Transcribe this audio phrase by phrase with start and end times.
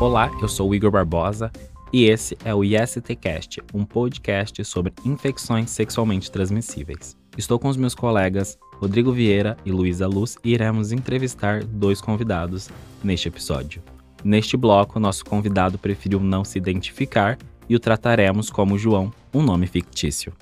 [0.00, 1.50] Olá, eu sou o Igor Barbosa
[1.92, 7.16] e esse é o ISTcast, um podcast sobre infecções sexualmente transmissíveis.
[7.36, 12.70] Estou com os meus colegas Rodrigo Vieira e Luísa Luz e iremos entrevistar dois convidados
[13.02, 13.82] neste episódio.
[14.22, 17.36] Neste bloco, nosso convidado preferiu não se identificar
[17.68, 20.32] e o trataremos como João, um nome fictício.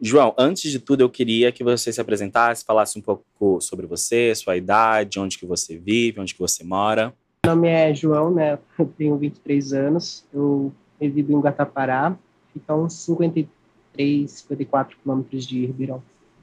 [0.00, 4.34] João, antes de tudo, eu queria que você se apresentasse, falasse um pouco sobre você,
[4.34, 7.14] sua idade, onde que você vive, onde que você mora.
[7.48, 8.58] Meu nome é João, né?
[8.78, 10.22] Eu tenho 23 anos.
[10.34, 10.70] Eu
[11.00, 12.14] resido em Guatapará,
[12.52, 16.02] fica uns 53, 54 quilômetros de Ribeirão.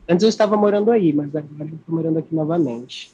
[0.10, 3.14] Antes eu estava morando aí, mas agora eu estou morando aqui novamente.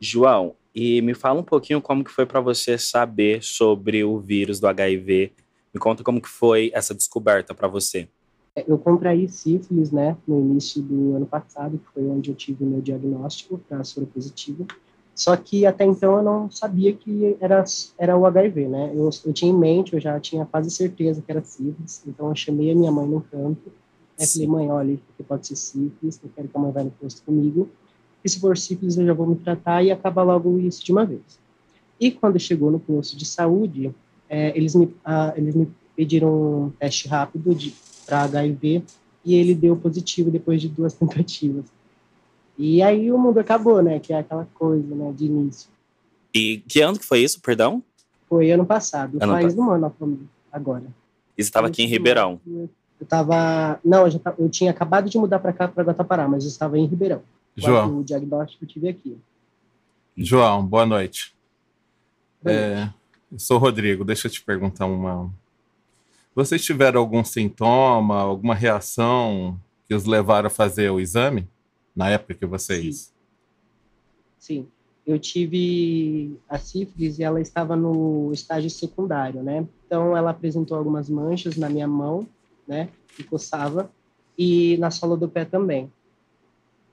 [0.00, 4.58] João, e me fala um pouquinho como que foi para você saber sobre o vírus
[4.58, 5.32] do HIV.
[5.74, 8.08] Me conta como que foi essa descoberta para você.
[8.56, 12.64] É, eu contraí sífilis, né, no início do ano passado, que foi onde eu tive
[12.64, 14.66] o meu diagnóstico para soro positivo.
[15.20, 17.62] Só que até então eu não sabia que era,
[17.98, 18.90] era o HIV, né?
[18.94, 22.34] Eu, eu tinha em mente, eu já tinha quase certeza que era sífilis, então eu
[22.34, 23.70] chamei a minha mãe no canto,
[24.18, 26.90] né, falei, mãe, olha, isso pode ser sífilis, eu quero que a mãe vá no
[26.92, 27.68] posto comigo,
[28.24, 31.04] e se for sífilis eu já vou me tratar e acaba logo isso de uma
[31.04, 31.20] vez.
[32.00, 33.94] E quando chegou no posto de saúde,
[34.26, 37.74] é, eles, me, ah, eles me pediram um teste rápido de
[38.06, 38.82] para HIV
[39.22, 41.66] e ele deu positivo depois de duas tentativas.
[42.62, 43.98] E aí o mundo acabou, né?
[43.98, 45.10] Que é aquela coisa, né?
[45.16, 45.70] De início.
[46.34, 47.82] E que ano que foi isso, perdão?
[48.28, 49.90] Foi ano passado, ano faz um ano
[50.52, 50.84] agora.
[51.38, 52.38] E você estava aqui em Ribeirão?
[52.46, 52.68] Eu
[53.00, 53.80] estava...
[53.82, 56.78] Não, eu, já eu tinha acabado de mudar para cá, para Guatapará, mas eu estava
[56.78, 57.22] em Ribeirão.
[57.56, 58.00] João.
[58.00, 59.18] O diagnóstico eu tive aqui.
[60.14, 61.34] João, boa noite.
[62.42, 62.72] Boa noite.
[62.76, 62.94] É,
[63.32, 65.32] eu sou o Rodrigo, deixa eu te perguntar uma,
[66.34, 69.58] vocês tiveram algum sintoma, alguma reação
[69.88, 71.48] que os levaram a fazer o exame
[72.00, 73.12] na época que vocês?
[74.38, 74.62] Sim.
[74.62, 74.68] Sim.
[75.06, 79.66] Eu tive a sífilis e ela estava no estágio secundário, né?
[79.84, 82.26] Então ela apresentou algumas manchas na minha mão,
[82.66, 82.88] né?
[83.14, 83.90] Que coçava
[84.38, 85.92] e na sola do pé também.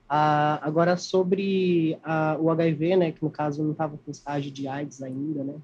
[0.09, 3.12] Ah, agora sobre ah, o HIV, né?
[3.14, 5.56] Que no caso não estava com estágio de AIDS ainda, né?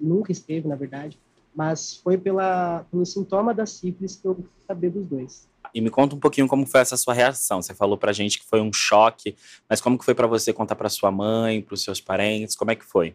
[0.00, 1.18] Nunca esteve, na verdade
[1.56, 5.48] mas foi pela, pelo sintoma da sífilis que eu fui saber dos dois.
[5.76, 7.60] E me conta um pouquinho como foi essa sua reação.
[7.60, 9.36] Você falou pra gente que foi um choque,
[9.68, 12.56] mas como que foi para você contar para sua mãe, para os seus parentes?
[12.56, 13.14] Como é que foi?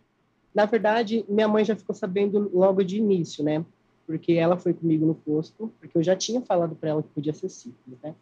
[0.54, 3.66] Na verdade, minha mãe já ficou sabendo logo de início, né?
[4.06, 7.34] Porque ela foi comigo no posto, porque eu já tinha falado para ela que podia
[7.34, 8.14] ser sífilis, né?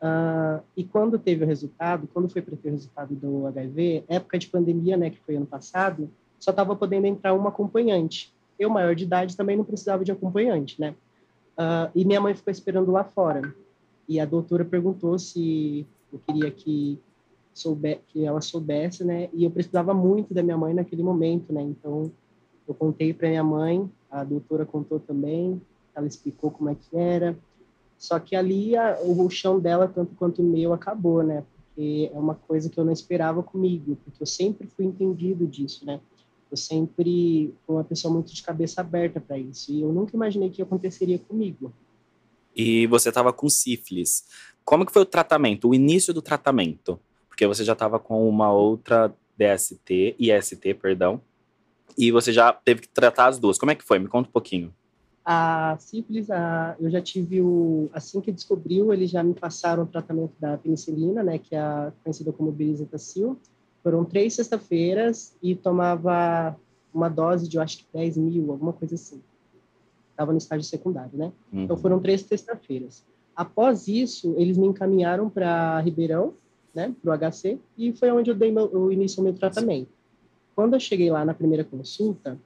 [0.00, 4.38] Uh, e quando teve o resultado, quando foi para ter o resultado do HIV, época
[4.38, 8.94] de pandemia, né, que foi ano passado, só estava podendo entrar uma acompanhante eu, maior
[8.94, 10.94] de idade, também não precisava de acompanhante, né?
[11.58, 13.54] Uh, e minha mãe ficou esperando lá fora.
[14.08, 16.98] E a doutora perguntou se eu queria que,
[17.54, 19.28] soube, que ela soubesse, né?
[19.32, 21.62] E eu precisava muito da minha mãe naquele momento, né?
[21.62, 22.10] Então,
[22.66, 25.60] eu contei para minha mãe, a doutora contou também,
[25.94, 27.36] ela explicou como é que era.
[27.98, 31.44] Só que ali a, o chão dela, tanto quanto o meu, acabou, né?
[31.56, 35.86] Porque é uma coisa que eu não esperava comigo, porque eu sempre fui entendido disso,
[35.86, 36.00] né?
[36.50, 39.72] Eu sempre fui uma pessoa muito de cabeça aberta para isso.
[39.72, 41.72] E eu nunca imaginei que aconteceria comigo.
[42.54, 44.24] E você estava com sífilis.
[44.64, 46.98] Como que foi o tratamento, o início do tratamento?
[47.28, 51.20] Porque você já estava com uma outra DST, IST, perdão,
[51.96, 53.58] e você já teve que tratar as duas.
[53.58, 53.98] Como é que foi?
[53.98, 54.72] Me conta um pouquinho.
[55.24, 57.88] A sífilis, a, eu já tive o...
[57.92, 62.32] Assim que descobriu, eles já me passaram o tratamento da penicilina, né, que é conhecida
[62.32, 63.38] como berizatacil,
[63.82, 66.56] foram três sexta-feiras e tomava
[66.92, 69.20] uma dose de, eu acho que 10 mil, alguma coisa assim.
[70.12, 71.32] Estava no estágio secundário, né?
[71.52, 71.64] Uhum.
[71.64, 73.04] Então foram três sexta-feiras.
[73.34, 76.34] Após isso, eles me encaminharam para Ribeirão,
[76.74, 79.90] né, para o HC, e foi onde eu dei meu, o início ao meu tratamento.
[80.54, 82.38] Quando eu cheguei lá na primeira consulta,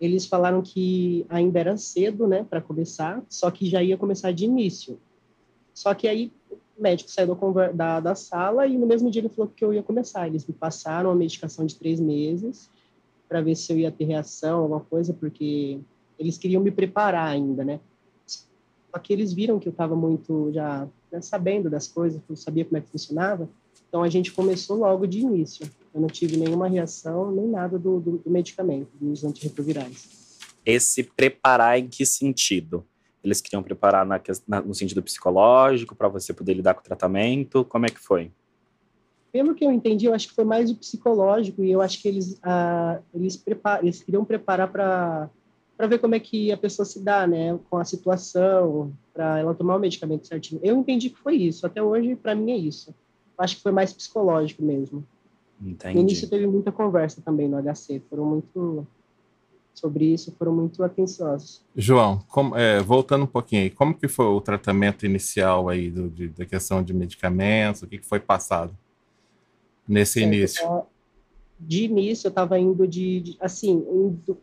[0.00, 4.44] eles falaram que ainda era cedo, né, para começar, só que já ia começar de
[4.44, 4.98] início.
[5.72, 7.36] Só que aí o médico saiu
[7.74, 10.26] da, da, sala e no mesmo dia ele falou que eu ia começar.
[10.26, 12.68] Eles me passaram a medicação de três meses
[13.28, 15.80] para ver se eu ia ter reação, alguma coisa, porque
[16.18, 17.80] eles queriam me preparar ainda, né?
[18.26, 22.36] Só que eles viram que eu estava muito já né, sabendo das coisas, que eu
[22.36, 23.48] sabia como é que funcionava.
[23.88, 25.68] Então a gente começou logo de início.
[25.92, 30.38] Eu não tive nenhuma reação, nem nada do, do, do medicamento, dos antirretrovirais.
[30.64, 32.84] Esse preparar em que sentido?
[33.22, 37.64] Eles queriam preparar na, na, no sentido psicológico para você poder lidar com o tratamento?
[37.64, 38.30] Como é que foi?
[39.32, 42.06] Pelo que eu entendi, eu acho que foi mais o psicológico e eu acho que
[42.06, 45.28] eles ah, eles, prepar, eles queriam preparar para
[45.76, 49.54] para ver como é que a pessoa se dá, né, com a situação, para ela
[49.54, 50.60] tomar o medicamento certinho.
[50.62, 51.66] Eu entendi que foi isso.
[51.66, 52.94] Até hoje, para mim é isso.
[53.36, 55.04] Acho que foi mais psicológico mesmo.
[55.60, 55.94] Entendi.
[55.94, 58.00] No início teve muita conversa também no HC.
[58.08, 58.86] Foram muito
[59.74, 61.60] sobre isso foram muito atenciosos.
[61.76, 66.08] João, como, é, voltando um pouquinho aí, como que foi o tratamento inicial aí do,
[66.08, 68.72] de, da questão de medicamentos, o que, que foi passado
[69.86, 70.64] nesse certo, início?
[70.64, 70.86] Então,
[71.66, 73.84] de início eu estava indo de, de, assim,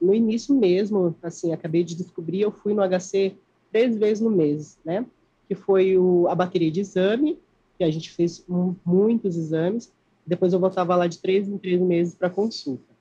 [0.02, 3.36] no início mesmo, assim, acabei de descobrir, eu fui no HC
[3.72, 5.06] três vezes no mês, né?
[5.48, 7.38] Que foi o, a bateria de exame,
[7.78, 9.92] que a gente fez um, muitos exames,
[10.26, 12.92] depois eu voltava lá de três em três meses para consulta.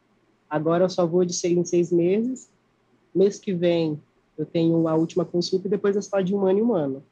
[0.48, 2.50] Agora eu só vou de seis em seis meses.
[3.14, 4.00] Mês que vem
[4.36, 7.04] eu tenho a última consulta e depois é só de um ano em um ano.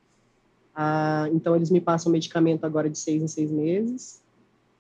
[0.75, 4.23] Ah, então eles me passam medicamento agora de seis em seis meses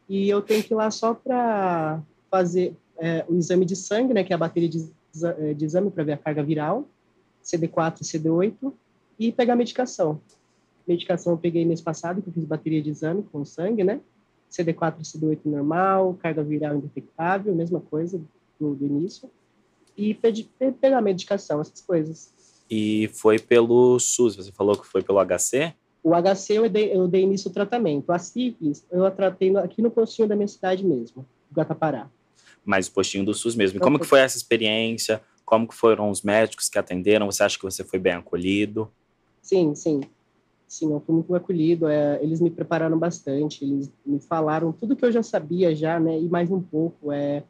[0.09, 4.25] e eu tenho que ir lá só para fazer é, o exame de sangue, né,
[4.25, 4.91] que é a bateria de,
[5.55, 6.87] de exame para ver a carga viral,
[7.45, 8.73] CD4 e CD8,
[9.19, 10.21] e pegar medicação.
[10.87, 14.01] Medicação eu peguei mês passado, que eu fiz bateria de exame com sangue, né?
[14.51, 18.21] CD4 e CD8 normal, carga viral indetectável, mesma coisa
[18.59, 19.31] do, do início.
[19.97, 20.49] E pedi,
[20.81, 22.33] pegar medicação, essas coisas.
[22.71, 25.75] E foi pelo SUS, você falou que foi pelo HC?
[26.03, 28.11] O HC eu dei, eu dei início ao tratamento.
[28.11, 32.09] A sífilis eu tratei aqui no postinho da minha cidade mesmo, Guatapará.
[32.69, 33.79] Mas o postinho do SUS mesmo.
[33.79, 35.23] E como que foi essa experiência?
[35.43, 37.25] Como que foram os médicos que atenderam?
[37.25, 38.93] Você acha que você foi bem acolhido?
[39.41, 40.03] Sim, sim.
[40.67, 41.89] Sim, eu fui muito acolhido.
[41.89, 43.65] É, eles me prepararam bastante.
[43.65, 46.21] Eles me falaram tudo que eu já sabia já, né?
[46.21, 47.11] E mais um pouco.
[47.11, 47.43] É,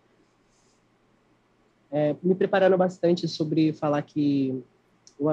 [1.90, 4.62] é me prepararam bastante sobre falar que
[5.18, 5.26] o,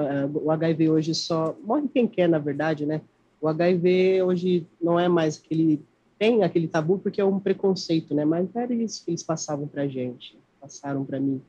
[0.46, 3.02] o HIV hoje só morre quem quer, na verdade, né?
[3.40, 5.80] O HIV hoje não é mais aquele
[6.18, 8.24] tem aquele tabu porque é um preconceito, né?
[8.24, 11.40] Mas era isso que eles passavam para gente, passaram para mim,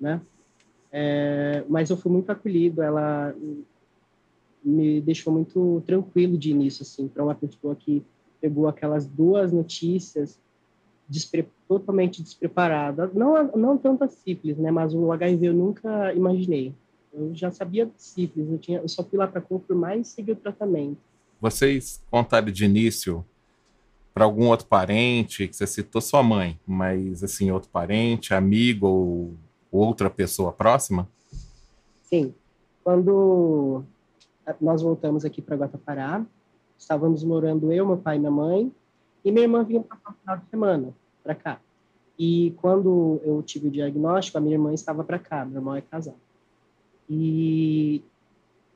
[0.00, 0.20] né?
[0.92, 3.34] É, mas eu fui muito acolhido, ela
[4.64, 8.02] me deixou muito tranquilo de início, assim, para uma pessoa que
[8.40, 10.38] pegou aquelas duas notícias
[11.08, 13.10] despre totalmente despreparada.
[13.14, 14.70] Não, não tanto a sífilis, né?
[14.70, 16.74] Mas o HIV eu nunca imaginei.
[17.12, 20.32] Eu já sabia de sífilis, eu, tinha, eu só fui lá para confirmar e seguir
[20.32, 20.98] o tratamento.
[21.40, 23.24] Vocês contaram de início
[24.16, 29.34] para algum outro parente, que você citou sua mãe, mas assim, outro parente, amigo ou
[29.70, 31.06] outra pessoa próxima?
[32.04, 32.32] Sim.
[32.82, 33.82] Quando
[34.58, 36.24] nós voltamos aqui para Guatapará,
[36.78, 38.72] estávamos morando eu, meu pai e minha mãe,
[39.22, 41.60] e minha irmã vinha para o final de semana para cá.
[42.18, 45.82] E quando eu tive o diagnóstico, a minha irmã estava para cá, meu irmão é
[45.82, 46.16] casado.
[47.06, 48.02] E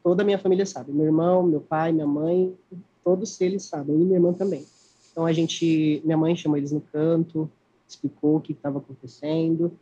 [0.03, 2.55] toda a minha família sabe, meu irmão, meu pai, minha mãe,
[3.03, 4.67] todos eles sabem, e minha irmã também.
[5.11, 7.51] Então a gente, minha mãe chamou eles no canto,
[7.89, 9.77] explicou o que estava acontecendo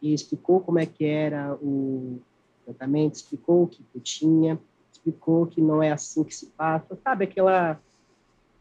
[0.00, 2.20] e explicou como é que era o
[2.64, 4.58] tratamento, explicou o que eu tinha,
[4.92, 7.80] explicou que não é assim que se passa, sabe aquela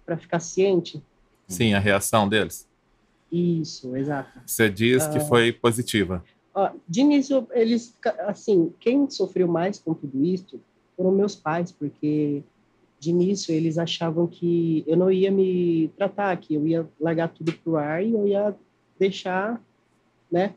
[0.05, 1.01] para ficar ciente.
[1.47, 2.67] Sim, a reação deles.
[3.31, 4.41] Isso, exato.
[4.45, 6.23] Você diz que uh, foi positiva.
[6.55, 7.95] Uh, de início, eles,
[8.27, 10.59] assim, quem sofreu mais com tudo isso
[10.97, 12.43] foram meus pais, porque
[13.01, 17.51] de início eles achavam que eu não ia me tratar, que eu ia largar tudo
[17.51, 18.55] pro ar e eu ia
[18.99, 19.59] deixar,
[20.31, 20.53] né,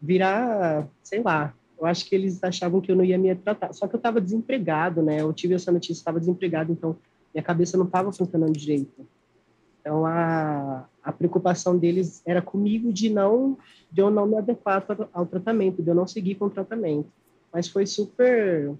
[0.00, 1.52] virar, sei lá.
[1.76, 3.72] Eu acho que eles achavam que eu não ia me tratar.
[3.72, 5.22] Só que eu estava desempregado, né?
[5.22, 6.96] Eu tive essa notícia, estava desempregado, então
[7.34, 9.04] minha cabeça não estava funcionando direito.
[9.80, 13.58] Então a, a preocupação deles era comigo de não
[13.90, 17.08] de eu não me adequar ao tratamento, de eu não seguir com o tratamento.
[17.52, 18.72] Mas foi super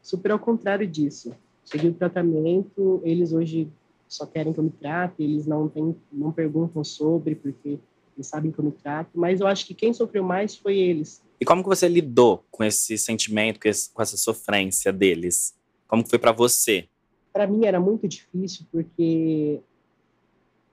[0.00, 1.34] super ao contrário disso
[1.66, 3.68] segui o tratamento, eles hoje
[4.08, 7.78] só querem que eu me trate, eles não, tem, não perguntam sobre, porque
[8.16, 11.20] eles sabem que eu me trato, mas eu acho que quem sofreu mais foi eles.
[11.40, 15.54] E como que você lidou com esse sentimento, com, esse, com essa sofrência deles?
[15.86, 16.88] Como que foi para você?
[17.32, 19.60] Para mim era muito difícil, porque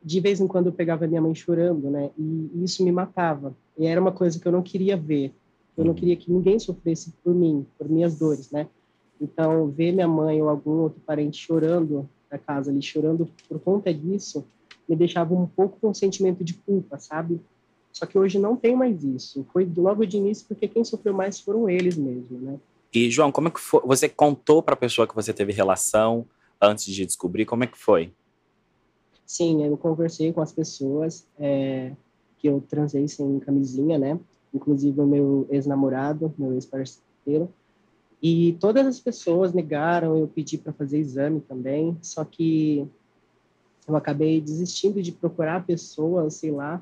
[0.01, 2.11] de vez em quando eu pegava minha mãe chorando, né?
[2.17, 3.55] E isso me matava.
[3.77, 5.33] E era uma coisa que eu não queria ver.
[5.75, 5.95] Eu não uhum.
[5.95, 8.67] queria que ninguém sofresse por mim, por minhas dores, né?
[9.21, 13.93] Então, ver minha mãe ou algum outro parente chorando na casa ali, chorando por conta
[13.93, 14.45] disso,
[14.87, 17.39] me deixava um pouco com um sentimento de culpa, sabe?
[17.91, 19.45] Só que hoje não tem mais isso.
[19.53, 22.59] Foi logo de início porque quem sofreu mais foram eles mesmo, né?
[22.93, 23.81] E João, como é que foi?
[23.85, 26.25] Você contou para a pessoa que você teve relação
[26.61, 27.45] antes de descobrir?
[27.45, 28.11] Como é que foi?
[29.25, 31.91] Sim, eu conversei com as pessoas é,
[32.37, 34.19] que eu transei sem camisinha, né?
[34.53, 37.49] Inclusive o meu ex-namorado, meu ex-parceiro.
[38.23, 42.87] E todas as pessoas negaram, eu pedi para fazer exame também, só que
[43.85, 46.81] eu acabei desistindo de procurar pessoas, sei lá,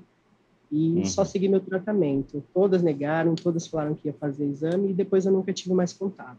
[0.71, 1.05] e uhum.
[1.05, 2.43] só segui meu tratamento.
[2.53, 6.37] Todas negaram, todas falaram que ia fazer exame e depois eu nunca tive mais contato.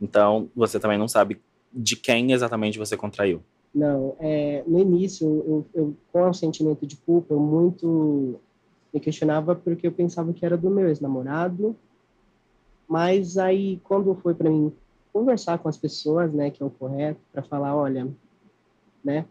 [0.00, 1.40] Então, você também não sabe
[1.74, 3.42] de quem exatamente você contraiu?
[3.74, 8.38] Não, é, no início, eu, eu, com o sentimento de culpa, eu muito
[8.94, 11.74] me questionava porque eu pensava que era do meu ex-namorado
[12.88, 14.72] Mas aí, quando foi para mim
[15.12, 18.08] conversar com as pessoas, né, que é o correto, para falar, olha,
[19.04, 19.26] né,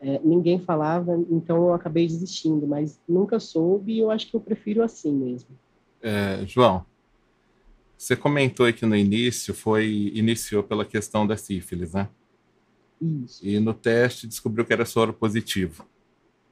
[0.00, 4.40] é, ninguém falava, então eu acabei desistindo, mas nunca soube e eu acho que eu
[4.40, 5.50] prefiro assim mesmo.
[6.02, 6.84] É, João,
[7.96, 12.08] você comentou aqui no início, foi iniciou pela questão da sífilis, né?
[13.00, 13.46] Isso.
[13.46, 15.86] E no teste descobriu que era soro positivo.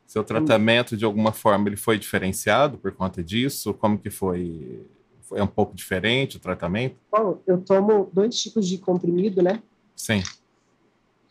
[0.06, 3.74] Seu tratamento, de alguma forma, ele foi diferenciado por conta disso?
[3.74, 4.86] Como que foi?
[5.36, 6.96] É um pouco diferente o tratamento?
[7.10, 9.62] Bom, eu tomo dois tipos de comprimido, né?
[9.96, 10.22] Sim.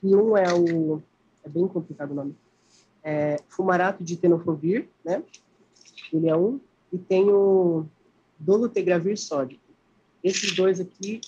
[0.02, 1.02] E um é o...
[1.44, 2.36] É bem complicado o nome.
[3.04, 5.22] É fumarato de tenofovir, né?
[6.12, 6.60] Ele é um.
[6.92, 7.86] E tem o
[8.40, 9.62] dolutegravir sódico.
[10.24, 11.20] Esses dois aqui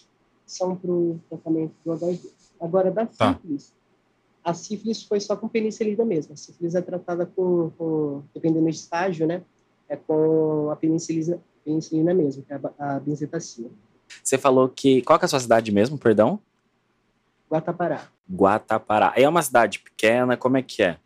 [0.45, 2.29] são para o tratamento do HIV.
[2.61, 3.33] Agora, da Tá.
[3.33, 3.73] sífilis,
[4.43, 6.33] a sífilis foi só com penicilina mesmo.
[6.33, 9.41] A sífilis é tratada com, com dependendo do estágio, né?
[9.89, 13.69] É com a penicilina, penicilina mesmo, que é a, a benzetacina.
[14.23, 15.01] Você falou que.
[15.01, 16.39] Qual que é a sua cidade mesmo, perdão?
[17.51, 18.07] Guatapará.
[18.31, 19.13] Guatapará.
[19.15, 20.97] É uma cidade pequena, como é que é?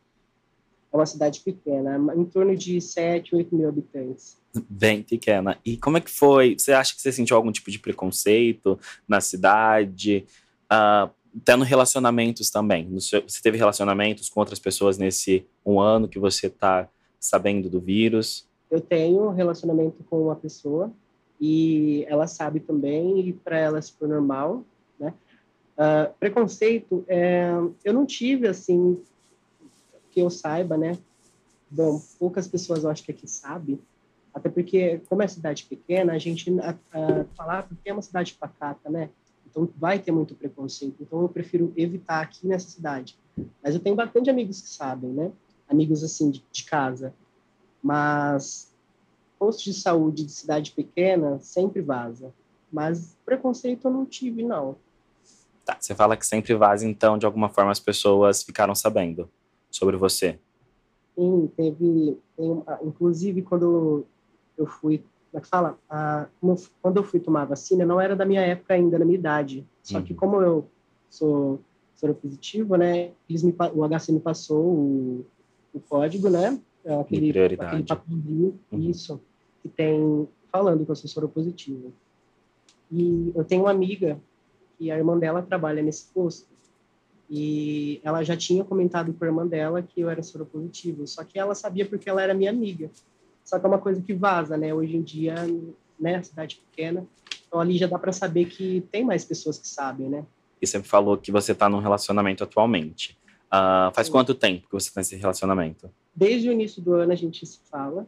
[0.92, 4.38] É uma cidade pequena, em torno de 7, 8 mil habitantes.
[4.68, 5.58] Bem pequena.
[5.64, 6.56] E como é que foi?
[6.58, 10.26] Você acha que você sentiu algum tipo de preconceito na cidade?
[10.68, 11.10] Ah,
[11.46, 13.00] tendo relacionamentos também.
[13.00, 16.90] Seu- você teve relacionamentos com outras pessoas nesse um ano que você está
[17.20, 18.49] sabendo do vírus?
[18.70, 20.92] Eu tenho relacionamento com uma pessoa
[21.40, 24.64] e ela sabe também, e para ela isso foi normal,
[25.00, 25.14] né?
[25.78, 27.52] Ah, preconceito, é,
[27.86, 29.02] eu não tive, assim,
[30.12, 30.98] que eu saiba, né?
[31.72, 33.80] Bom, poucas pessoas eu acho que aqui sabem,
[34.34, 38.34] até porque, como é cidade pequena, a gente a, a, falar porque é uma cidade
[38.34, 39.10] pacata, né?
[39.50, 40.98] Então vai ter muito preconceito.
[41.00, 43.18] Então eu prefiro evitar aqui nessa cidade.
[43.64, 45.32] Mas eu tenho bastante amigos que sabem, né?
[45.68, 47.14] Amigos assim de, de casa.
[47.82, 48.74] Mas
[49.38, 52.34] posto de saúde de cidade pequena sempre vaza.
[52.72, 54.76] Mas preconceito eu não tive, não.
[55.66, 59.30] Tá, você fala que sempre vaza, então, de alguma forma, as pessoas ficaram sabendo
[59.72, 60.40] sobre você.
[61.16, 64.06] Sim, teve, tem, inclusive quando
[64.58, 65.00] eu fui,
[65.32, 65.78] como é que fala?
[65.90, 66.28] Ah,
[66.82, 69.66] quando eu fui tomar a vacina, não era da minha época ainda, na minha idade.
[69.84, 70.20] Só que Uhum.
[70.20, 70.68] como eu
[71.10, 71.60] sou
[71.96, 75.26] soropositivo, né, eles me, o HC me passou o,
[75.74, 77.68] o código, né, aquele, prioridade.
[77.70, 78.90] aquele papelzinho, Uhum.
[78.90, 79.20] isso,
[79.62, 81.94] que tem, falando que eu sou soropositivo.
[82.92, 84.20] E eu tenho uma amiga
[84.78, 86.48] que a irmã dela trabalha nesse posto.
[87.30, 91.38] E ela já tinha comentado com a irmã dela que eu era soropositivo, só que
[91.38, 92.90] ela sabia porque ela era minha amiga.
[93.46, 94.74] Só que é uma coisa que vaza, né?
[94.74, 95.36] Hoje em dia,
[96.00, 97.06] né, cidade pequena,
[97.48, 100.26] então ali já dá para saber que tem mais pessoas que sabem, né?
[100.62, 103.18] E você falou que você está num relacionamento atualmente.
[103.52, 104.14] Ah, faz Sim.
[104.14, 105.90] quanto tempo que você está nesse relacionamento?
[106.20, 108.06] Desde o início do ano a gente se fala,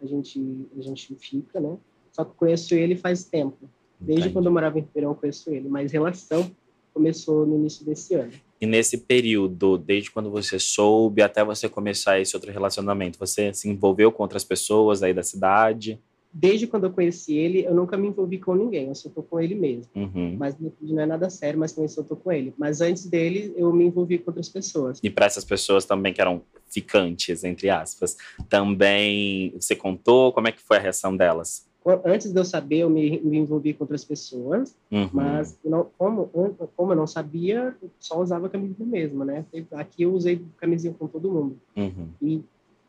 [0.00, 1.76] a gente a gente fica, né?
[2.10, 3.68] Só que conheço ele faz tempo.
[4.00, 4.32] Desde Entendi.
[4.32, 6.50] quando eu morava em Ribeirão, eu conheço ele, mas relação
[6.94, 8.32] começou no início desse ano.
[8.58, 13.68] E nesse período, desde quando você soube até você começar esse outro relacionamento, você se
[13.68, 16.00] envolveu com outras pessoas aí da cidade?
[16.38, 19.40] Desde quando eu conheci ele, eu nunca me envolvi com ninguém, eu só tô com
[19.40, 19.90] ele mesmo.
[19.94, 20.36] Uhum.
[20.38, 22.52] Mas não é nada sério, mas também só tô com ele.
[22.58, 25.00] Mas antes dele, eu me envolvi com outras pessoas.
[25.02, 28.18] E para essas pessoas também que eram ficantes, entre aspas,
[28.50, 31.66] também você contou como é que foi a reação delas?
[32.04, 35.08] Antes de eu saber, eu me, me envolvi com outras pessoas, Uhum.
[35.12, 36.28] mas não, como,
[36.76, 39.44] como eu não sabia, eu só usava camisinha mesmo, né?
[39.72, 41.56] Aqui eu usei camisinha com todo mundo.
[41.76, 42.08] Uhum.
[42.20, 42.42] E,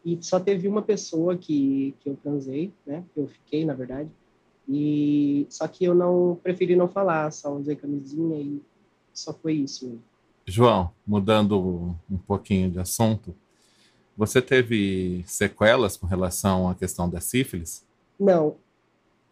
[0.08, 3.04] e só teve uma pessoa que, que eu transei, né?
[3.14, 4.10] Que eu fiquei, na verdade.
[4.66, 8.62] E só que eu não preferi não falar, só usei camisinha e
[9.14, 10.04] só foi isso mesmo.
[10.46, 13.36] João, mudando um pouquinho de assunto,
[14.16, 17.84] você teve sequelas com relação à questão da sífilis?
[18.18, 18.56] Não,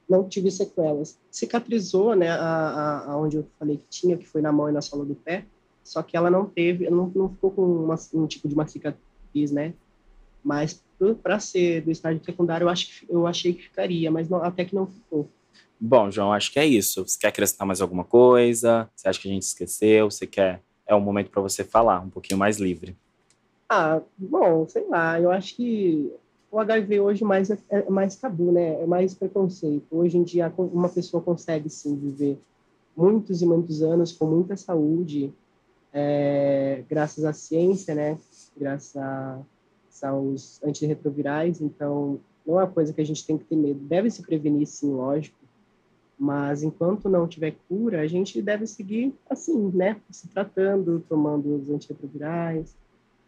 [0.10, 1.18] não tive sequelas.
[1.32, 4.74] Cicatrizou, né, a, a, a onde eu falei que tinha, que foi na mão e
[4.74, 5.46] na sola do pé,
[5.86, 9.52] só que ela não teve, não, não ficou com uma, um tipo de uma cicatriz,
[9.52, 9.74] né?
[10.46, 10.80] Mas
[11.24, 14.64] para ser do estágio secundário, eu, acho que, eu achei que ficaria, mas não, até
[14.64, 15.28] que não ficou.
[15.80, 17.06] Bom, João, acho que é isso.
[17.06, 18.88] Você quer acrescentar mais alguma coisa?
[18.96, 20.10] Você acha que a gente esqueceu?
[20.10, 20.62] Você quer.
[20.88, 22.96] É o momento para você falar, um pouquinho mais livre.
[23.68, 26.14] Ah, bom, sei lá, eu acho que
[26.52, 28.82] o HIV hoje mais é, é mais tabu, né?
[28.84, 29.88] É mais preconceito.
[29.90, 32.40] Hoje em dia uma pessoa consegue sim viver
[32.96, 35.34] muitos e muitos anos com muita saúde,
[35.92, 38.18] é, graças à ciência, né?
[38.56, 39.40] Graças a,
[40.04, 41.62] aos antirretrovirais.
[41.62, 43.80] Então, não é uma coisa que a gente tem que ter medo.
[43.80, 45.38] Deve se prevenir, sim, lógico.
[46.18, 49.98] Mas enquanto não tiver cura, a gente deve seguir assim, né?
[50.10, 52.76] Se tratando, tomando os antirretrovirais.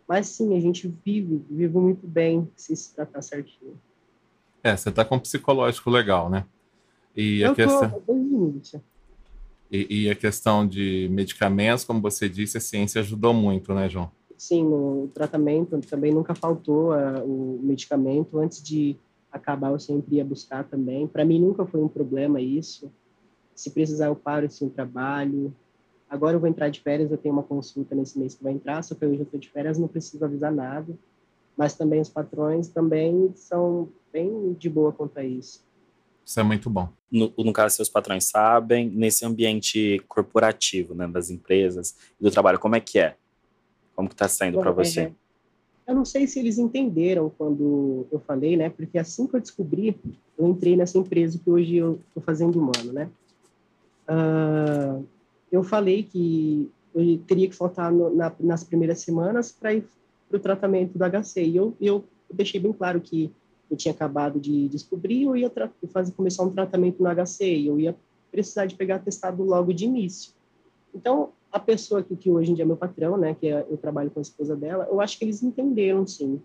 [0.07, 3.77] Mas sim, a gente vive, vive muito bem se se tratar certinho.
[4.63, 6.45] É, você está com um psicológico legal, né?
[7.15, 8.01] E eu a questão...
[8.05, 8.15] tô.
[9.69, 14.09] E, e, a questão de medicamentos, como você disse, a ciência ajudou muito, né, João?
[14.37, 18.37] Sim, no tratamento também nunca faltou uh, o medicamento.
[18.37, 18.95] Antes de
[19.31, 21.07] acabar, eu sempre ia buscar também.
[21.07, 22.91] Para mim nunca foi um problema isso.
[23.55, 25.53] Se precisar, eu paro assim, o trabalho.
[26.07, 28.81] Agora eu vou entrar de férias, eu tenho uma consulta nesse mês que vai entrar,
[28.83, 30.93] só que hoje eu estou de férias, não preciso avisar nada.
[31.57, 35.65] Mas também os patrões também são bem de boa quanto a isso.
[36.23, 36.89] Isso é muito bom.
[37.11, 42.59] No, no caso, seus patrões sabem, nesse ambiente corporativo, né, das empresas e do trabalho,
[42.59, 43.15] como é que é?
[43.97, 45.01] Como que está sendo para você?
[45.01, 45.11] É,
[45.87, 48.69] eu não sei se eles entenderam quando eu falei, né?
[48.69, 49.99] Porque assim que eu descobri,
[50.37, 53.09] eu entrei nessa empresa que hoje eu estou fazendo humano, né?
[54.07, 55.03] Uh,
[55.51, 59.83] eu falei que eu teria que faltar no, na, nas primeiras semanas para ir
[60.29, 61.41] para o tratamento do HC.
[61.43, 63.31] E eu, eu deixei bem claro que
[63.69, 65.51] eu tinha acabado de descobrir, eu ia
[65.91, 67.95] fazer, começar um tratamento no HC, e eu ia
[68.31, 70.36] precisar de pegar testado logo de início.
[70.93, 73.77] Então, a pessoa que, que hoje em dia é meu patrão, né, que é, eu
[73.77, 76.41] trabalho com a esposa dela, eu acho que eles entenderam, sim.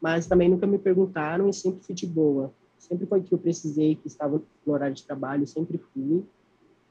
[0.00, 2.52] Mas também nunca me perguntaram e sempre fui de boa.
[2.78, 6.22] Sempre foi que eu precisei, que estava no horário de trabalho, sempre fui,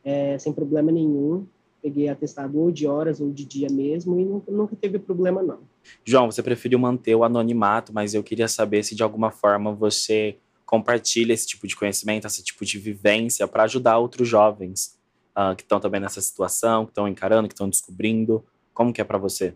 [0.03, 1.45] é, sem problema nenhum
[1.83, 5.60] peguei atestado ou de horas ou de dia mesmo e nunca, nunca teve problema não.
[6.05, 10.38] João, você preferiu manter o anonimato, mas eu queria saber se de alguma forma você
[10.65, 14.98] compartilha esse tipo de conhecimento, esse tipo de vivência para ajudar outros jovens
[15.37, 18.43] uh, que estão também nessa situação, que estão encarando, que estão descobrindo.
[18.73, 19.55] Como que é para você?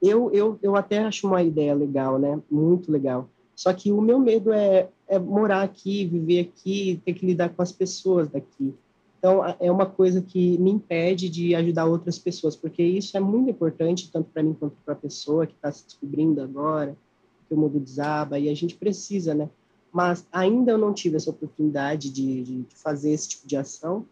[0.00, 2.40] Eu, eu, eu até acho uma ideia legal, né?
[2.50, 3.28] Muito legal.
[3.54, 7.60] Só que o meu medo é, é morar aqui, viver aqui, ter que lidar com
[7.60, 8.72] as pessoas daqui.
[9.18, 13.50] Então, é uma coisa que me impede de ajudar outras pessoas, porque isso é muito
[13.50, 16.96] importante, tanto para mim quanto para a pessoa que está se descobrindo agora,
[17.48, 19.50] que o mundo desaba, e a gente precisa, né?
[19.92, 24.06] Mas ainda eu não tive essa oportunidade de, de fazer esse tipo de ação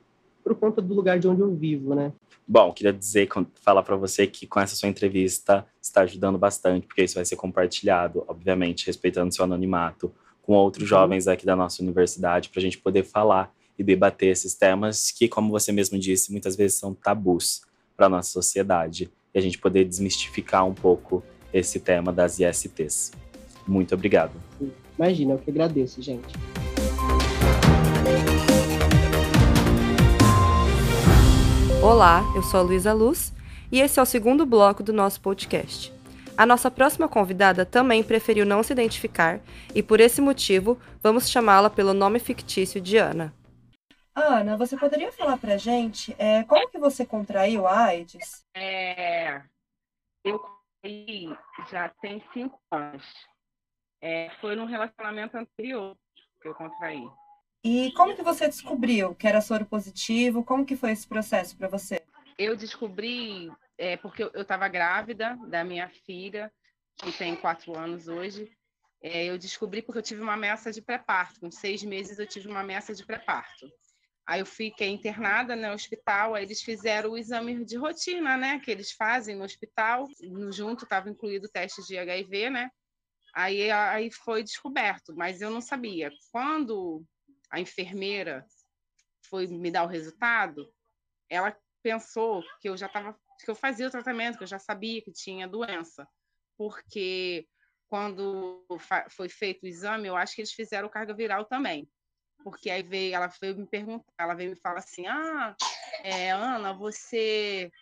[0.46, 2.12] por conta do lugar de onde eu vivo, né?
[2.46, 7.02] Bom, queria dizer, falar para você que com essa sua entrevista está ajudando bastante, porque
[7.02, 10.88] isso vai ser compartilhado, obviamente, respeitando seu anonimato, com outros uhum.
[10.88, 15.26] jovens aqui da nossa universidade, para a gente poder falar e debater esses temas que,
[15.26, 17.62] como você mesmo disse, muitas vezes são tabus
[17.96, 23.10] para a nossa sociedade e a gente poder desmistificar um pouco esse tema das ISTs.
[23.66, 24.32] Muito obrigado.
[24.96, 26.32] Imagina, eu que agradeço, gente.
[31.86, 33.32] Olá, eu sou a Luísa Luz
[33.70, 35.92] e esse é o segundo bloco do nosso podcast.
[36.36, 39.38] A nossa próxima convidada também preferiu não se identificar
[39.72, 43.32] e, por esse motivo, vamos chamá-la pelo nome fictício de Ana.
[44.16, 48.44] Ana, você poderia falar pra gente é, como que você contraiu a AIDS?
[48.52, 49.40] É,
[50.24, 51.38] eu contraí
[51.70, 53.06] já tem cinco anos.
[54.02, 55.96] É, foi num relacionamento anterior
[56.42, 57.06] que eu contraí.
[57.66, 60.44] E como que você descobriu que era soro positivo?
[60.44, 62.00] Como que foi esse processo para você?
[62.38, 66.52] Eu descobri é, porque eu estava grávida da minha filha,
[66.96, 68.48] que tem quatro anos hoje.
[69.02, 71.40] É, eu descobri porque eu tive uma ameaça de pré-parto.
[71.40, 73.68] Com seis meses eu tive uma ameaça de pré-parto.
[74.24, 78.70] Aí eu fiquei internada no hospital, aí eles fizeram o exame de rotina, né, que
[78.70, 82.70] eles fazem no hospital, no junto estava incluído o teste de HIV, né?
[83.34, 86.10] Aí aí foi descoberto, mas eu não sabia.
[86.32, 87.04] Quando
[87.56, 88.46] a enfermeira
[89.28, 90.72] foi me dar o resultado,
[91.28, 95.02] ela pensou que eu já estava que eu fazia o tratamento, que eu já sabia
[95.02, 96.08] que tinha doença,
[96.56, 97.46] porque
[97.88, 98.66] quando
[99.10, 101.88] foi feito o exame, eu acho que eles fizeram carga viral também
[102.46, 105.56] porque aí veio, ela veio me perguntar, ela veio me falar assim, ah,
[106.04, 107.72] é, Ana, você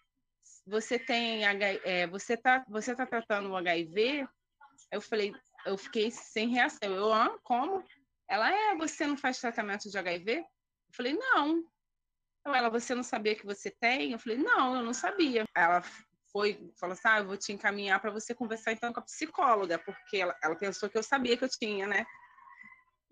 [0.67, 4.27] você tem é, você tá você tá tratando o HIV?
[4.91, 5.35] Eu falei,
[5.67, 6.91] eu fiquei sem reação.
[6.91, 7.85] Eu, ah, como?
[8.29, 10.39] Ela é, você não faz tratamento de HIV?
[10.39, 10.45] Eu
[10.95, 11.63] falei, não.
[12.41, 14.13] Então, ela, você não sabia que você tem?
[14.13, 15.45] Eu falei, não, eu não sabia.
[15.57, 15.83] Ela
[16.33, 19.79] foi, falou assim, ah, eu vou te encaminhar para você conversar então com a psicóloga,
[19.79, 22.05] porque ela, ela pensou que eu sabia que eu tinha, né?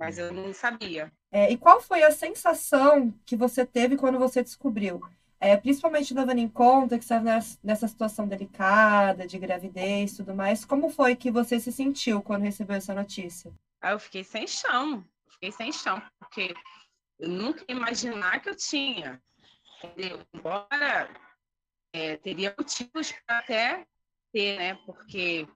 [0.02, 1.12] mas eu não sabia.
[1.30, 5.00] É, e qual foi a sensação que você teve quando você descobriu?
[5.38, 10.34] É, principalmente levando em conta que você estava nessa situação delicada, de gravidez e tudo
[10.34, 13.52] mais, como foi que você se sentiu quando recebeu essa notícia?
[13.82, 16.54] Aí eu fiquei sem chão, fiquei sem chão, porque
[17.18, 19.20] eu nunca ia imaginar que eu tinha,
[19.82, 20.24] entendeu?
[20.32, 21.10] Embora
[21.92, 23.86] é, teria motivos para até
[24.32, 24.74] ter, né?
[24.86, 25.46] Porque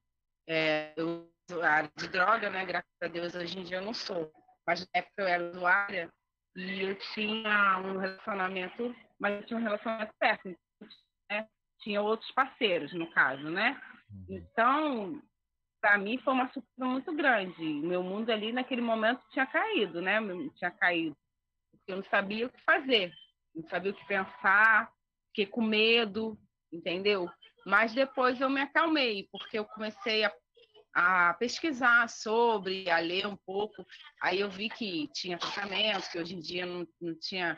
[0.49, 2.65] é, eu usuária de droga, né?
[2.65, 4.33] Graças a Deus hoje em dia eu não sou.
[4.67, 6.13] Mas na época eu era usuária
[6.57, 10.57] e eu tinha um relacionamento, mas eu tinha um relacionamento péssimo.
[11.31, 11.49] Né?
[11.81, 13.81] Tinha outros parceiros, no caso, né?
[14.11, 14.27] Uhum.
[14.31, 15.23] Então,
[15.87, 17.63] para mim foi uma surpresa muito grande.
[17.63, 20.19] Meu mundo ali naquele momento tinha caído, né?
[20.57, 21.17] Tinha caído.
[21.87, 23.13] eu não sabia o que fazer,
[23.55, 24.91] não sabia o que pensar,
[25.29, 26.37] fiquei com medo,
[26.73, 27.31] entendeu?
[27.65, 30.33] Mas depois eu me acalmei, porque eu comecei a,
[30.93, 33.87] a pesquisar sobre, a ler um pouco.
[34.21, 37.57] Aí eu vi que tinha tratamento, que hoje em dia não, não tinha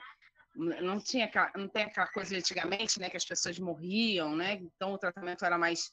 [0.55, 4.55] não tinha aquela, não tem aquela coisa de antigamente, né, que as pessoas morriam, né?
[4.55, 5.93] Então o tratamento era mais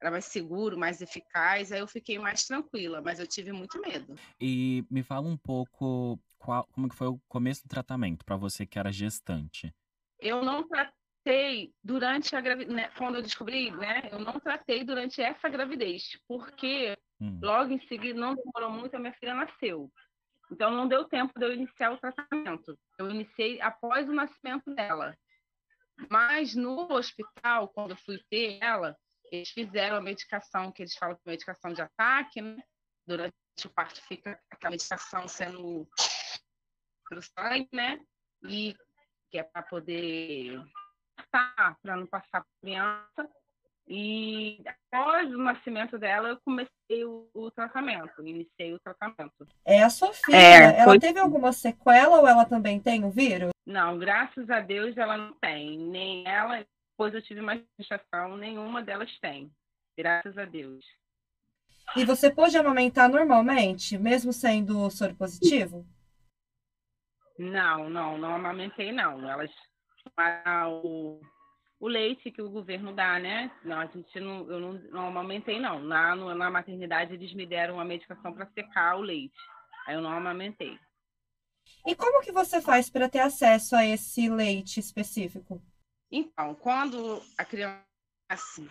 [0.00, 1.72] era mais seguro, mais eficaz.
[1.72, 4.14] Aí eu fiquei mais tranquila, mas eu tive muito medo.
[4.40, 8.66] E me fala um pouco qual, como que foi o começo do tratamento para você
[8.66, 9.74] que era gestante.
[10.18, 14.08] Eu não tratei durante a gravidez, né, quando eu descobri, né?
[14.12, 17.40] Eu não tratei durante essa gravidez, porque hum.
[17.42, 19.90] logo em seguida não demorou muito, a minha filha nasceu.
[20.52, 22.78] Então não deu tempo de eu iniciar o tratamento.
[22.98, 25.16] Eu iniciei após o nascimento dela.
[26.10, 28.96] Mas no hospital, quando eu fui ter ela,
[29.36, 32.62] eles fizeram a medicação que eles falam que é medicação de ataque, né?
[33.06, 35.88] Durante o parto fica aquela medicação sendo
[37.04, 38.00] pro sangue, né?
[38.44, 38.74] E
[39.30, 40.60] que é para poder
[41.30, 43.28] para não passar para criança.
[43.86, 49.46] E após o nascimento dela, eu comecei o, o tratamento, iniciei o tratamento.
[49.64, 50.98] É a sua filha, é, ela foi...
[50.98, 53.50] teve alguma sequela ou ela também tem o vírus?
[53.66, 55.78] Não, graças a Deus ela não tem.
[55.78, 59.50] Nem ela, depois eu tive mais gestação, nenhuma delas tem.
[59.98, 60.84] Graças a Deus.
[61.96, 65.84] E você pôde amamentar normalmente, mesmo sendo soro positivo?
[67.36, 69.28] Não, não, não amamentei não.
[69.28, 69.50] Elas
[70.82, 71.20] o
[71.80, 73.50] o leite que o governo dá, né?
[73.62, 75.80] Não, a gente não, eu não, não amamentei, não.
[75.80, 79.36] Na, na maternidade, eles me deram uma medicação para secar o leite.
[79.86, 80.78] Aí eu não amamentei.
[81.86, 85.60] E como que você faz para ter acesso a esse leite específico?
[86.16, 87.84] Então, quando a criança
[88.28, 88.70] assim,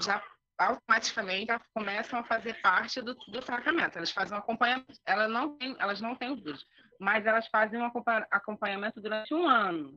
[0.00, 0.20] já
[0.58, 3.96] automaticamente já começam a fazer parte do, do tratamento.
[3.96, 5.00] Elas fazem um acompanhamento.
[5.06, 6.66] Ela não tem, elas não têm o vírus,
[7.00, 7.90] mas elas fazem um
[8.30, 9.96] acompanhamento durante um ano.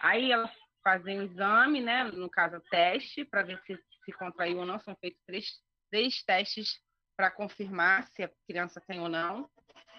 [0.00, 0.50] Aí elas
[0.82, 2.04] fazem o exame, né?
[2.04, 4.78] No caso, teste, para ver se se contraiu ou não.
[4.78, 5.60] São feitos três,
[5.90, 6.80] três testes
[7.16, 9.50] para confirmar se a criança tem ou não.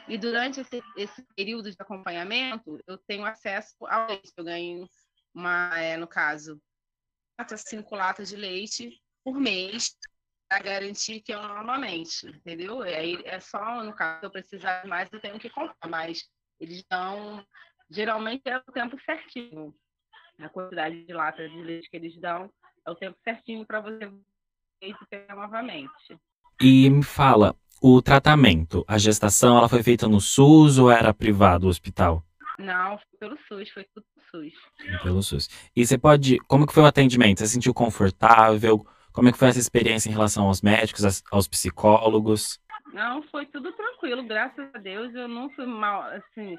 [0.08, 4.32] E durante esse, esse período de acompanhamento, eu tenho acesso ao leite.
[4.38, 4.88] Eu ganho,
[5.38, 6.60] uma, é, no caso,
[7.38, 9.96] quatro cinco latas de leite por mês
[10.50, 12.82] para garantir que eu não amamente, entendeu?
[12.82, 16.28] Aí é só, no caso, eu precisar mais, eu tenho que comprar, mas
[16.60, 17.46] eles dão,
[17.90, 19.76] geralmente é o tempo certinho
[20.40, 22.50] a quantidade de latas de leite que eles dão,
[22.86, 24.12] é o tempo certinho para você
[25.10, 26.20] pegar novamente.
[26.62, 31.66] E me fala, o tratamento, a gestação, ela foi feita no SUS ou era privado
[31.66, 32.24] o hospital?
[32.58, 34.54] Não, foi pelo SUS, foi tudo pelo SUS.
[35.04, 35.70] Pelo SUS.
[35.76, 37.40] E você pode, como que foi o atendimento?
[37.40, 38.86] Você se sentiu confortável?
[39.14, 42.60] Como é que foi essa experiência em relação aos médicos, aos psicólogos?
[42.94, 45.14] Não, foi tudo tranquilo, graças a Deus.
[45.14, 46.58] Eu não fui mal, assim,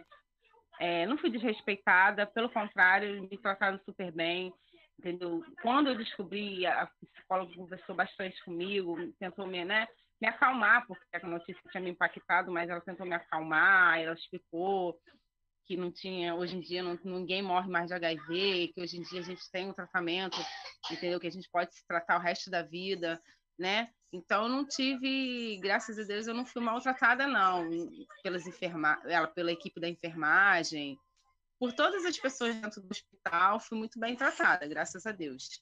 [0.81, 4.53] é, não fui desrespeitada, pelo contrário, me trataram super bem,
[4.99, 5.45] entendeu?
[5.63, 9.87] Quando eu descobri, a psicóloga conversou bastante comigo, tentou me, né,
[10.21, 14.97] me acalmar, porque a notícia tinha me impactado, mas ela tentou me acalmar, ela explicou
[15.69, 19.03] que não tinha, hoje em dia não, ninguém morre mais de HIV, que hoje em
[19.03, 20.39] dia a gente tem um tratamento,
[20.91, 21.21] entendeu?
[21.21, 23.23] Que a gente pode se tratar o resto da vida,
[23.59, 23.91] né?
[24.11, 27.69] Então eu não tive, graças a Deus, eu não fui maltratada não,
[28.23, 30.99] pelas enferma, ela pela equipe da enfermagem,
[31.61, 35.61] por todas as pessoas dentro do hospital, fui muito bem tratada, graças a Deus.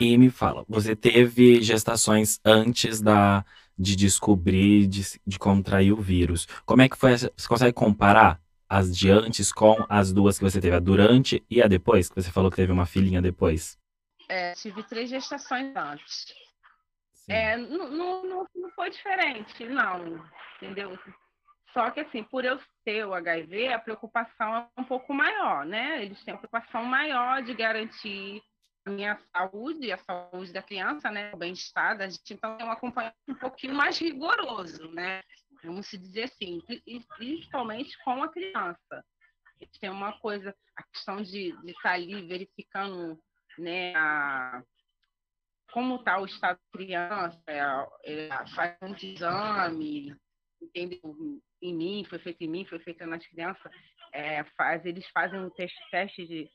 [0.00, 3.44] E me fala, você teve gestações antes da
[3.78, 6.46] de descobrir de, de contrair o vírus.
[6.64, 7.14] Como é que foi?
[7.14, 11.62] Você consegue comparar as de antes com as duas que você teve, a durante e
[11.62, 12.08] a depois?
[12.08, 13.78] Que você falou que teve uma filhinha depois.
[14.28, 16.26] É, tive três gestações antes.
[17.28, 20.24] É, não, não, não foi diferente, não,
[20.56, 20.96] entendeu?
[21.72, 26.02] Só que, assim, por eu ter o HIV, a preocupação é um pouco maior, né?
[26.02, 28.42] Eles têm a preocupação maior de garantir
[28.86, 31.32] a minha saúde, a saúde da criança, né?
[31.34, 32.32] O bem-estar da gente.
[32.32, 35.20] Então, é um acompanhamento um pouquinho mais rigoroso, né?
[35.64, 36.62] Vamos dizer assim,
[37.16, 39.04] principalmente com a criança.
[39.80, 43.18] Têm uma coisa, a questão de estar tá ali verificando
[43.58, 44.62] né, a,
[45.72, 50.14] como está o estado da criança, é, é, faz um exame,
[50.60, 51.40] entendeu?
[51.60, 53.72] Em mim, foi feito em mim, foi feito nas crianças,
[54.12, 56.50] é, faz, eles fazem um teste, teste de,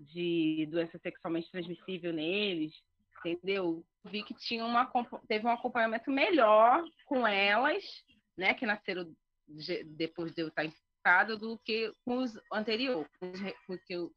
[0.00, 2.72] de doença sexualmente transmissível neles,
[3.24, 3.84] entendeu?
[4.04, 4.90] Vi que tinha uma,
[5.28, 7.84] teve um acompanhamento melhor com elas,
[8.38, 9.12] né, que nasceram
[9.46, 13.32] de, depois de eu estar infectada, do que com os anteriores, com,
[13.66, 14.12] com, que eu,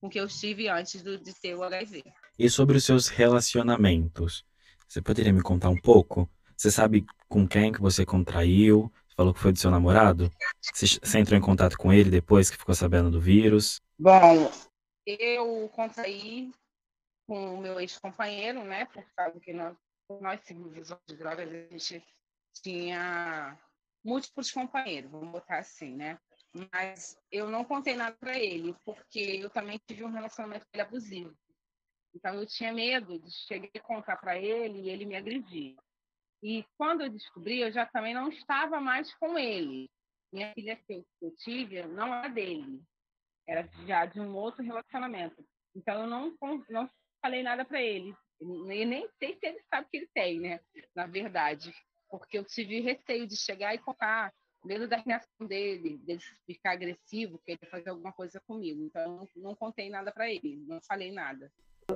[0.00, 2.02] com que eu estive antes do, de ter o HIV.
[2.38, 4.44] E sobre os seus relacionamentos,
[4.88, 6.28] você poderia me contar um pouco?
[6.56, 8.92] Você sabe com quem que você contraiu?
[9.16, 10.30] falou que foi do seu namorado.
[10.60, 13.80] Você, você entrou em contato com ele depois que ficou sabendo do vírus?
[13.98, 14.52] Bom,
[15.06, 16.52] eu contraí
[17.26, 18.84] com o meu ex-companheiro, né?
[18.86, 19.74] Por causa que nós,
[20.20, 20.74] nós seguimos
[21.06, 22.04] de drogas, a gente
[22.62, 23.58] tinha
[24.06, 26.16] múltiplos companheiros, vamos botar assim, né?
[26.72, 31.36] Mas eu não contei nada para ele, porque eu também tive um relacionamento abusivo.
[32.14, 35.76] Então eu tinha medo de chegar e contar para ele e ele me agredir.
[36.42, 39.90] E quando eu descobri, eu já também não estava mais com ele.
[40.32, 42.80] Minha filha que eu, que eu tive não era dele,
[43.46, 45.44] era já de um outro relacionamento.
[45.74, 46.34] Então eu não
[46.70, 46.88] não
[47.20, 48.14] falei nada para ele.
[48.40, 50.60] E nem sei se ele sabe que ele tem, né?
[50.94, 51.74] Na verdade,
[52.08, 54.32] porque eu tive receio de chegar e contar
[54.64, 58.82] medo da reação dele, dele ficar agressivo, que ele fazer alguma coisa comigo.
[58.82, 61.50] Então, não contei nada para ele, não falei nada.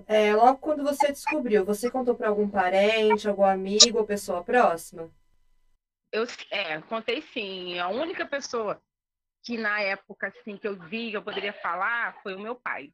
[0.06, 5.10] É, logo quando você descobriu, você contou para algum parente, algum amigo ou pessoa próxima?
[6.12, 7.78] Eu, é, contei sim.
[7.78, 8.80] A única pessoa
[9.42, 12.92] que na época assim que eu vi que eu poderia falar foi o meu pai.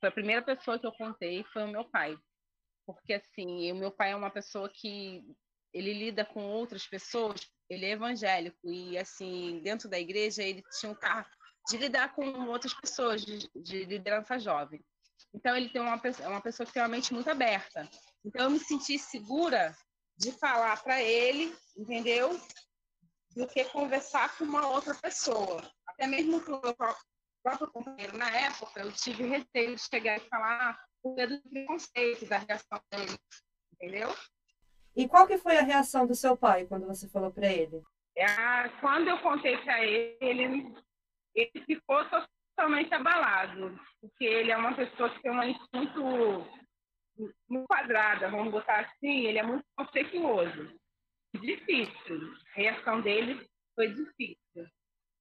[0.00, 2.16] Foi a primeira pessoa que eu contei foi o meu pai.
[2.86, 5.24] Porque assim, o meu pai é uma pessoa que
[5.72, 10.92] ele lida com outras pessoas, ele é evangélico e assim, dentro da igreja ele tinha
[10.92, 11.26] um carro
[11.68, 14.84] de lidar com outras pessoas de, de liderança jovem.
[15.34, 17.88] Então ele tem uma pessoa, uma pessoa que tem uma mente muito aberta.
[18.24, 19.74] Então eu me senti segura
[20.16, 22.38] de falar para ele, entendeu?
[23.34, 25.62] Do que conversar com uma outra pessoa.
[25.86, 30.28] Até mesmo com o meu próprio companheiro na época, eu tive receio de chegar e
[30.28, 33.18] falar por medo do preconceito, da reação dele,
[33.72, 34.14] entendeu?
[34.94, 37.82] E qual que foi a reação do seu pai quando você falou para ele?
[38.16, 40.74] É, quando eu contei para ele, ele,
[41.34, 42.04] ele ficou
[42.54, 46.46] totalmente abalado, porque ele é uma pessoa que tem uma muito,
[47.48, 50.78] muito quadrada, vamos botar assim, ele é muito conflituoso.
[51.40, 52.34] Difícil.
[52.54, 54.68] A reação dele foi difícil,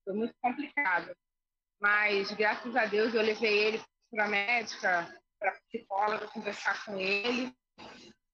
[0.04, 1.16] foi muito complicado.
[1.80, 7.52] Mas, graças a Deus, eu levei ele para a médica, para psicóloga, conversar com ele.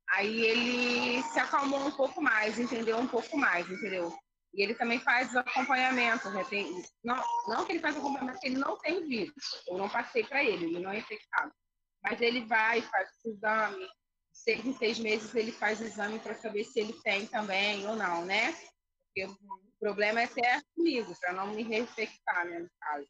[0.09, 4.17] Aí ele se acalmou um pouco mais, entendeu um pouco mais, entendeu?
[4.53, 6.43] E ele também faz acompanhamento, né?
[6.45, 9.35] Tem, não, não que ele faz acompanhamento, ele não tem vírus.
[9.67, 11.51] Eu não passei para ele, ele não é infectado.
[12.01, 13.87] Mas ele vai, faz o exame.
[14.31, 17.95] Seis em seis meses ele faz o exame para saber se ele tem também ou
[17.95, 18.53] não, né?
[19.05, 23.07] Porque o problema é ter comigo, para não me reinfectar, né, no caso.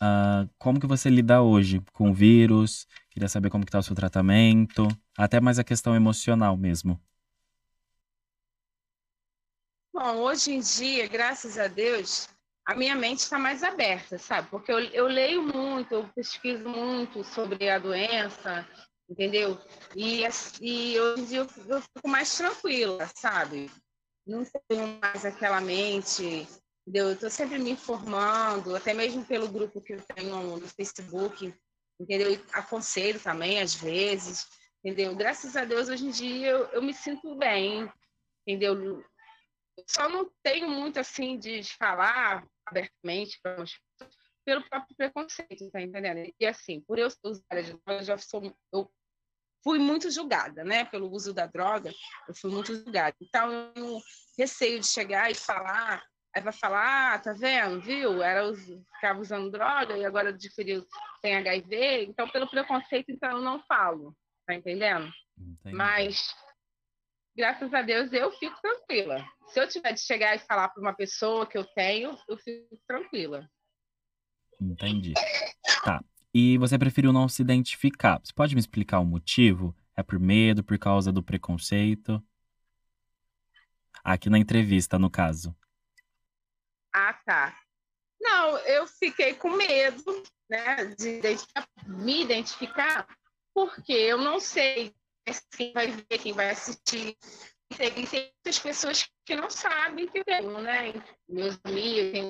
[0.00, 2.86] Uh, como que você lida hoje com o vírus?
[3.18, 7.02] Queria saber como que está o seu tratamento, até mais a questão emocional mesmo.
[9.92, 12.28] Bom, hoje em dia, graças a Deus,
[12.64, 14.48] a minha mente está mais aberta, sabe?
[14.50, 18.64] Porque eu, eu, leio muito, eu pesquiso muito sobre a doença,
[19.10, 19.60] entendeu?
[19.96, 20.22] E,
[20.60, 23.68] e hoje em dia eu, eu fico mais tranquila, sabe?
[24.24, 26.46] Não tenho mais aquela mente
[26.86, 27.08] entendeu?
[27.08, 31.52] Eu estou sempre me informando, até mesmo pelo grupo que eu tenho no Facebook,
[31.98, 32.32] entendeu?
[32.32, 34.46] E aconselho também, às vezes,
[34.84, 35.14] entendeu?
[35.16, 37.90] Graças a Deus, hoje em dia, eu, eu me sinto bem,
[38.46, 38.74] entendeu?
[38.76, 39.04] Eu
[39.86, 45.80] só não tenho muito, assim, de falar abertamente para as pessoas, pelo próprio preconceito, tá
[45.80, 46.32] entendendo?
[46.38, 48.56] E, assim, por eu usar a droga, eu já sou...
[48.72, 48.90] Eu
[49.62, 50.84] fui muito julgada, né?
[50.84, 51.92] Pelo uso da droga,
[52.26, 53.14] eu fui muito julgada.
[53.20, 54.00] Então, eu
[54.38, 56.02] receio de chegar e falar
[56.38, 58.22] Aí vai falar, ah, tá vendo, viu?
[58.22, 60.86] Era os, ficava usando droga e agora adquiriu,
[61.20, 62.04] tem HIV.
[62.04, 65.12] Então, pelo preconceito, então eu não falo, tá entendendo?
[65.36, 65.74] Entendi.
[65.74, 66.32] Mas,
[67.36, 69.28] graças a Deus, eu fico tranquila.
[69.48, 72.78] Se eu tiver de chegar e falar para uma pessoa que eu tenho, eu fico
[72.86, 73.50] tranquila.
[74.60, 75.14] Entendi.
[75.82, 76.00] Tá.
[76.32, 78.20] E você preferiu não se identificar.
[78.22, 79.74] Você pode me explicar o motivo?
[79.96, 82.22] É por medo, por causa do preconceito?
[84.04, 85.52] Aqui na entrevista, no caso.
[86.94, 87.58] Ah, tá.
[88.20, 91.20] Não, eu fiquei com medo, né, de
[91.86, 93.06] me identificar,
[93.54, 94.92] porque eu não sei
[95.56, 97.16] quem vai ver, quem vai assistir.
[97.76, 100.92] Tem, tem muitas pessoas que não sabem que eu tenho, né?
[101.28, 102.24] Meus amigos, tem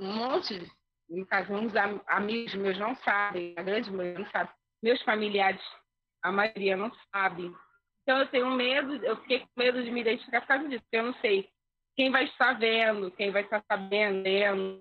[0.00, 0.70] um monte,
[1.08, 1.72] no caso, uns
[2.06, 4.50] amigos meus não sabem, a grande maioria não sabe.
[4.82, 5.62] Meus familiares,
[6.22, 7.54] a maioria não sabe.
[8.02, 10.96] Então eu tenho medo, eu fiquei com medo de me identificar por causa disso, porque
[10.96, 11.48] eu não sei
[12.00, 14.24] quem vai estar vendo, quem vai estar sabendo,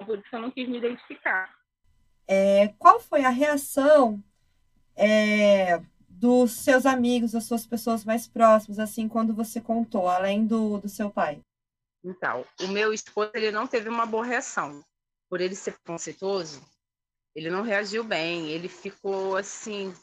[0.06, 1.54] por isso eu não quis me identificar.
[2.26, 4.24] É, qual foi a reação
[4.96, 10.78] é, dos seus amigos, das suas pessoas mais próximas, assim, quando você contou, além do,
[10.78, 11.42] do seu pai?
[12.06, 14.82] Então, o meu esposo, ele não teve uma boa reação.
[15.30, 16.66] Por ele ser preconceituoso,
[17.36, 19.94] ele não reagiu bem, ele ficou assim,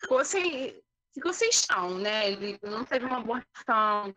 [0.00, 2.30] ficou sem, ficou sem chão, né?
[2.32, 4.14] Ele não teve uma boa reação,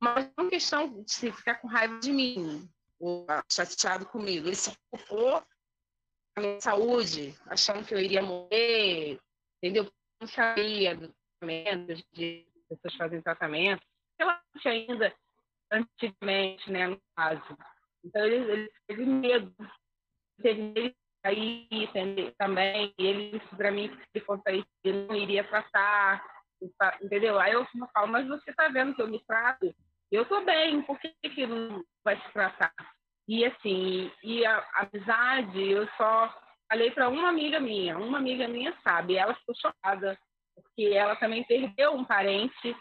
[0.00, 4.46] mas não questão de ficar com raiva de mim, ou chateado comigo.
[4.46, 5.46] Ele se preocupou com
[6.36, 9.20] a minha saúde, achando que eu iria morrer,
[9.56, 9.84] entendeu?
[9.84, 13.82] Eu não sabia do tratamento, de pessoas fazem tratamento.
[14.18, 15.14] Relaxa ainda,
[15.70, 17.58] antigamente, né, no caso.
[18.04, 19.54] Então, ele, ele teve medo.
[20.40, 21.68] Teve medo aí
[22.38, 22.94] também.
[22.98, 26.24] E ele disse para mim que se ele não iria tratar,
[27.02, 27.38] entendeu?
[27.38, 29.74] Aí eu falo, mas você está vendo que eu me trato?
[30.10, 32.72] Eu estou bem, por que, que não vai se tratar?
[33.28, 36.34] E assim, e a, a amizade, eu só
[36.70, 40.18] falei para uma amiga minha, uma amiga minha sabe, ela ficou chocada,
[40.54, 42.74] porque ela também perdeu um parente,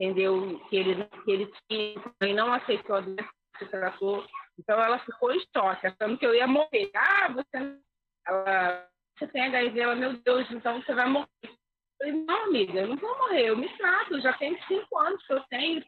[0.00, 0.58] entendeu?
[0.70, 4.26] Que ele, que ele tinha, e não aceitou a doença, se tratou.
[4.58, 6.90] Então ela ficou em choque, achando que eu ia morrer.
[6.94, 7.78] Ah, você,
[8.26, 8.88] ela,
[9.18, 11.28] você tem HIV, ela, meu Deus, então você vai morrer.
[11.42, 11.50] Eu
[11.98, 15.32] falei, não, amiga, eu não vou morrer, eu me trato, já tem cinco anos que
[15.34, 15.84] eu tenho,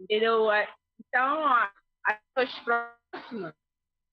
[0.00, 0.50] entendeu?
[0.50, 1.46] É, então,
[2.04, 3.54] as pessoas próximas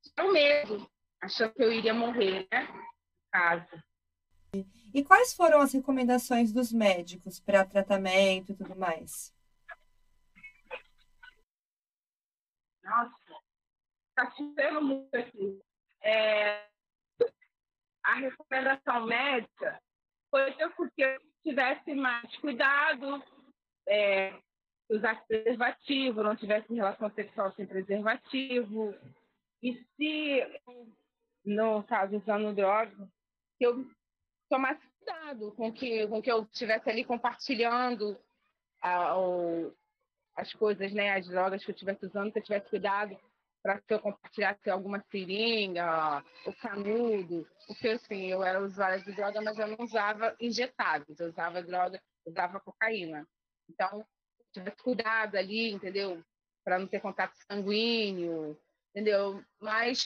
[0.04, 2.68] tinham medo, achando que eu iria morrer, né?
[3.32, 3.84] Caso.
[4.94, 9.34] E quais foram as recomendações dos médicos para tratamento e tudo mais?
[12.84, 13.14] Nossa,
[14.10, 15.62] está chovendo muito aqui.
[16.02, 16.68] É,
[18.04, 19.80] a recomendação médica
[20.32, 20.64] foi que
[21.04, 23.24] eu tivesse mais cuidado,
[23.88, 24.34] é,
[24.90, 28.94] usasse preservativo, não tivesse relação sexual sem preservativo.
[29.62, 30.62] E se,
[31.46, 33.10] no caso, usando droga,
[33.60, 33.86] eu
[34.50, 38.18] tomasse cuidado com que, com que eu estivesse ali compartilhando
[38.82, 39.74] a, o,
[40.36, 43.18] as coisas, né, as drogas que eu estivesse usando, que eu tivesse cuidado
[43.62, 49.42] para que eu compartilhasse alguma seringa, o canudo, porque assim, eu era usuária de droga,
[49.42, 53.28] mas eu não usava injetáveis, eu usava droga, usava cocaína.
[53.70, 54.06] Então,
[54.54, 56.24] tivesse cuidado ali, entendeu?
[56.64, 58.58] Para não ter contato sanguíneo,
[58.92, 59.44] entendeu?
[59.60, 60.06] Mas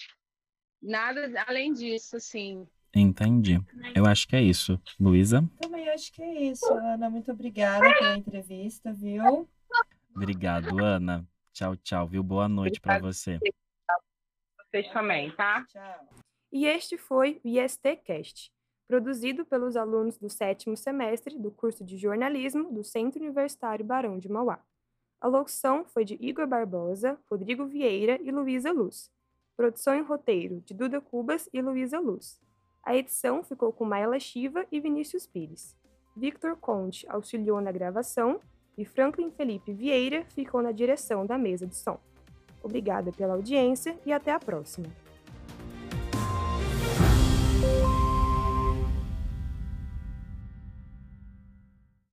[0.82, 2.68] nada além disso, assim.
[2.96, 3.60] Entendi.
[3.96, 4.80] Eu acho que é isso.
[5.00, 5.44] Luísa?
[5.60, 7.10] Também acho que é isso, Ana.
[7.10, 9.50] Muito obrigada pela entrevista, viu?
[10.16, 11.28] Obrigado, Ana.
[11.52, 12.22] Tchau, tchau, viu?
[12.22, 13.40] Boa noite para você.
[14.70, 15.66] Vocês também, tá?
[15.66, 16.08] Tchau.
[16.52, 18.52] E este foi o ISTcast,
[18.88, 24.30] produzido pelos alunos do sétimo semestre do curso de jornalismo do Centro Universitário Barão de
[24.30, 24.60] Mauá.
[25.20, 29.10] A locução foi de Igor Barbosa, Rodrigo Vieira e Luísa Luz.
[29.56, 32.42] Produção e roteiro de Duda Cubas e Luísa Luz.
[32.84, 35.78] A edição ficou com Maela Chiva e Vinícius Pires.
[36.16, 38.40] Victor Conte auxiliou na gravação
[38.78, 42.00] e Franklin Felipe Vieira ficou na direção da mesa de som.
[42.62, 44.88] Obrigada pela audiência e até a próxima.